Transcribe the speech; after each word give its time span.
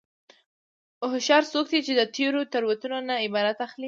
هوښیار 1.11 1.43
څوک 1.53 1.65
دی 1.71 1.79
چې 1.87 1.93
د 1.99 2.01
تېرو 2.15 2.41
تېروتنو 2.53 2.97
نه 3.09 3.15
عبرت 3.25 3.57
اخلي. 3.65 3.79